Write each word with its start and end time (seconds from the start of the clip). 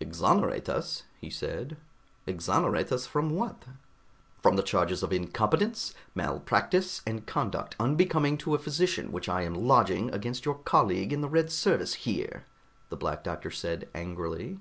"Exonerate 0.00 0.70
us?" 0.70 1.02
he 1.20 1.28
said. 1.28 1.76
"Exonerate 2.26 2.90
us 2.90 3.04
from 3.04 3.28
what?" 3.28 3.64
"From 4.42 4.56
the 4.56 4.62
charges 4.62 5.02
of 5.02 5.12
incompetence, 5.12 5.92
malpractice 6.14 7.02
and 7.06 7.26
conduct 7.26 7.76
unbecoming 7.78 8.38
to 8.38 8.54
a 8.54 8.58
physician 8.58 9.12
which 9.12 9.28
I 9.28 9.42
am 9.42 9.52
lodging 9.52 10.08
against 10.10 10.46
your 10.46 10.54
colleague 10.56 11.12
in 11.12 11.20
the 11.20 11.28
Red 11.28 11.52
Service 11.52 11.92
here," 12.08 12.46
the 12.88 12.96
Black 12.96 13.22
Doctor 13.22 13.50
said 13.50 13.86
angrily. 13.94 14.60